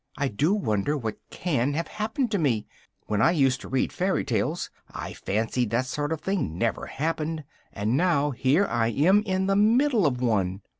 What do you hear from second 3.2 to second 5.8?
I used to read fairy tales, I fancied